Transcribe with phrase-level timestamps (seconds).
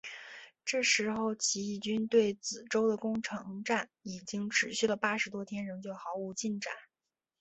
[0.65, 6.73] 这时候起义军对梓州的攻城战已经持续了八十多天仍旧毫无进展。